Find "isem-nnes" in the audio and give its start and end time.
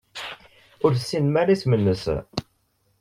1.55-2.03